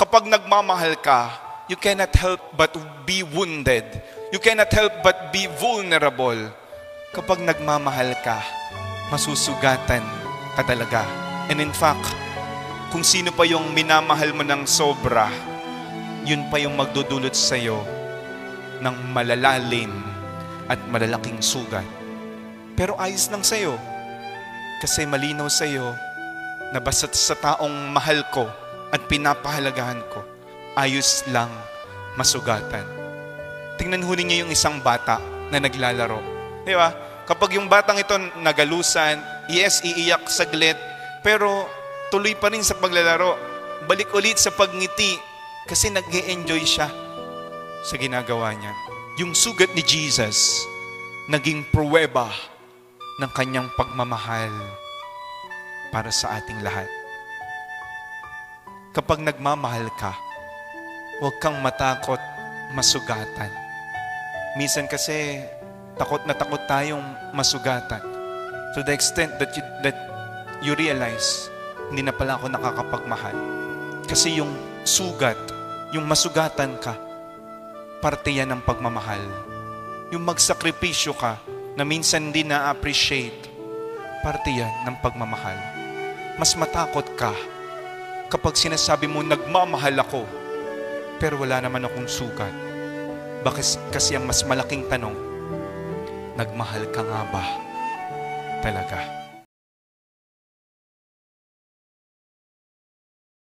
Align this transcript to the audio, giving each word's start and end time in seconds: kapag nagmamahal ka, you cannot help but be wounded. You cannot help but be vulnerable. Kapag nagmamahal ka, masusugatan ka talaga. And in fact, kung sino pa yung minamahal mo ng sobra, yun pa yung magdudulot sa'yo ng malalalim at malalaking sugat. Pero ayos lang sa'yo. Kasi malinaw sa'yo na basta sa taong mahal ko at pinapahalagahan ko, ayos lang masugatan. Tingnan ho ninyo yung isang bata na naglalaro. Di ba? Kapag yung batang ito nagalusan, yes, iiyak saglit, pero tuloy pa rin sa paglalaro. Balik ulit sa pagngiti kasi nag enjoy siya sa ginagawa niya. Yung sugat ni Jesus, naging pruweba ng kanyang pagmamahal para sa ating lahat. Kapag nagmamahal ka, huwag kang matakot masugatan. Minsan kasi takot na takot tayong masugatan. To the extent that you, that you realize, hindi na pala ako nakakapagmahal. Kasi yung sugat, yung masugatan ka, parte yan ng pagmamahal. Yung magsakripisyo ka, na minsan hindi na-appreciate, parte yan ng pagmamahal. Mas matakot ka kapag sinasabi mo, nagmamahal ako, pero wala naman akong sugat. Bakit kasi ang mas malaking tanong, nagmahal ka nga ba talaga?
kapag 0.00 0.32
nagmamahal 0.32 0.96
ka, 1.04 1.28
you 1.68 1.76
cannot 1.76 2.08
help 2.16 2.40
but 2.56 2.72
be 3.04 3.20
wounded. 3.20 3.84
You 4.32 4.40
cannot 4.40 4.72
help 4.72 5.04
but 5.04 5.28
be 5.28 5.44
vulnerable. 5.60 6.40
Kapag 7.12 7.44
nagmamahal 7.44 8.16
ka, 8.24 8.40
masusugatan 9.12 10.00
ka 10.56 10.64
talaga. 10.64 11.04
And 11.52 11.60
in 11.60 11.76
fact, 11.76 12.00
kung 12.88 13.04
sino 13.04 13.28
pa 13.28 13.44
yung 13.44 13.76
minamahal 13.76 14.32
mo 14.32 14.40
ng 14.40 14.64
sobra, 14.64 15.28
yun 16.24 16.48
pa 16.48 16.56
yung 16.56 16.80
magdudulot 16.80 17.36
sa'yo 17.36 17.84
ng 18.80 18.96
malalalim 19.12 19.92
at 20.64 20.80
malalaking 20.88 21.44
sugat. 21.44 21.84
Pero 22.72 22.96
ayos 22.96 23.28
lang 23.28 23.44
sa'yo. 23.44 23.76
Kasi 24.80 25.04
malinaw 25.04 25.52
sa'yo 25.52 25.92
na 26.72 26.80
basta 26.80 27.04
sa 27.12 27.36
taong 27.36 27.92
mahal 27.92 28.24
ko 28.32 28.48
at 28.90 29.00
pinapahalagahan 29.06 30.02
ko, 30.10 30.22
ayos 30.74 31.22
lang 31.30 31.50
masugatan. 32.18 32.86
Tingnan 33.78 34.04
ho 34.04 34.12
ninyo 34.12 34.46
yung 34.46 34.52
isang 34.52 34.82
bata 34.82 35.22
na 35.48 35.62
naglalaro. 35.62 36.20
Di 36.66 36.74
ba? 36.76 36.92
Kapag 37.24 37.54
yung 37.54 37.70
batang 37.70 37.96
ito 37.96 38.12
nagalusan, 38.42 39.22
yes, 39.48 39.80
iiyak 39.86 40.26
saglit, 40.26 40.76
pero 41.22 41.70
tuloy 42.10 42.34
pa 42.34 42.50
rin 42.50 42.66
sa 42.66 42.74
paglalaro. 42.74 43.38
Balik 43.86 44.12
ulit 44.12 44.36
sa 44.36 44.52
pagngiti 44.52 45.16
kasi 45.64 45.88
nag 45.88 46.04
enjoy 46.10 46.60
siya 46.66 46.90
sa 47.86 47.94
ginagawa 47.96 48.52
niya. 48.52 48.74
Yung 49.22 49.32
sugat 49.32 49.72
ni 49.72 49.80
Jesus, 49.86 50.66
naging 51.30 51.64
pruweba 51.70 52.28
ng 53.22 53.30
kanyang 53.32 53.70
pagmamahal 53.78 54.52
para 55.94 56.10
sa 56.12 56.40
ating 56.40 56.60
lahat. 56.60 56.99
Kapag 58.90 59.22
nagmamahal 59.22 59.86
ka, 60.02 60.18
huwag 61.22 61.38
kang 61.38 61.54
matakot 61.62 62.18
masugatan. 62.74 63.46
Minsan 64.58 64.90
kasi 64.90 65.46
takot 65.94 66.26
na 66.26 66.34
takot 66.34 66.58
tayong 66.66 67.06
masugatan. 67.30 68.02
To 68.74 68.82
the 68.82 68.90
extent 68.90 69.38
that 69.38 69.54
you, 69.54 69.62
that 69.86 69.94
you 70.58 70.74
realize, 70.74 71.46
hindi 71.86 72.02
na 72.02 72.10
pala 72.10 72.34
ako 72.34 72.50
nakakapagmahal. 72.50 73.38
Kasi 74.10 74.42
yung 74.42 74.50
sugat, 74.82 75.38
yung 75.94 76.10
masugatan 76.10 76.74
ka, 76.82 76.98
parte 78.02 78.34
yan 78.34 78.50
ng 78.50 78.62
pagmamahal. 78.66 79.22
Yung 80.10 80.26
magsakripisyo 80.26 81.14
ka, 81.14 81.38
na 81.78 81.86
minsan 81.86 82.34
hindi 82.34 82.42
na-appreciate, 82.42 83.46
parte 84.26 84.50
yan 84.50 84.82
ng 84.82 84.98
pagmamahal. 84.98 85.58
Mas 86.42 86.58
matakot 86.58 87.06
ka 87.14 87.30
kapag 88.30 88.54
sinasabi 88.54 89.10
mo, 89.10 89.26
nagmamahal 89.26 89.98
ako, 90.06 90.22
pero 91.18 91.42
wala 91.42 91.58
naman 91.58 91.82
akong 91.82 92.06
sugat. 92.06 92.54
Bakit 93.42 93.90
kasi 93.90 94.14
ang 94.14 94.24
mas 94.24 94.46
malaking 94.46 94.86
tanong, 94.86 95.18
nagmahal 96.38 96.86
ka 96.94 97.02
nga 97.02 97.22
ba 97.34 97.44
talaga? 98.62 99.29